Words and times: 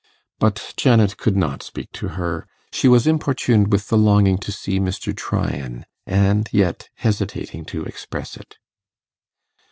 But 0.39 0.73
Janet 0.77 1.17
could 1.17 1.37
not 1.37 1.61
speak 1.61 1.91
to 1.91 2.07
her; 2.17 2.47
she 2.73 2.87
was 2.87 3.05
importuned 3.05 3.71
with 3.71 3.89
the 3.89 3.99
longing 3.99 4.39
to 4.39 4.51
see 4.51 4.79
Mr. 4.79 5.15
Tryan, 5.15 5.85
and 6.07 6.49
yet 6.51 6.89
hesitating 6.95 7.65
to 7.65 7.83
express 7.85 8.35
it. 8.35 8.57